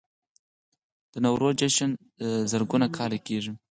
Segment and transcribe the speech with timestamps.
[1.13, 1.91] د نوروز جشن
[2.51, 3.51] زرګونه کاله کیږي